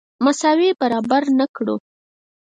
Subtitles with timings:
[0.25, 1.75] مساوي برابر نه کړو.